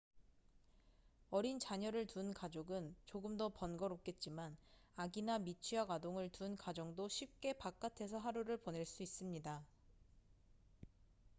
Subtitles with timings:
[1.29, 4.57] 어린 자녀를 둔 가족은 조금 더 번거롭겠지만
[4.95, 9.63] 아기나 미취학 아동을 둔 가정도 쉽게 바깥에서 하루를 보낼 수 있습니다